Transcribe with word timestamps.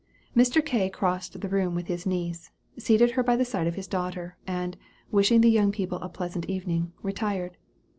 Mr. 0.35 0.65
K. 0.65 0.89
crossed 0.89 1.39
the 1.39 1.47
room 1.47 1.75
with 1.75 1.85
his 1.85 2.07
niece, 2.07 2.49
seated 2.75 3.11
her 3.11 3.21
by 3.21 3.35
the 3.35 3.45
side 3.45 3.67
of 3.67 3.75
his 3.75 3.85
daughter, 3.87 4.35
and, 4.47 4.75
wishing 5.11 5.41
the 5.41 5.47
young 5.51 5.71
people 5.71 5.99
a 5.99 6.09
pleasant 6.09 6.45
evening, 6.49 6.91
retired. 7.03 7.55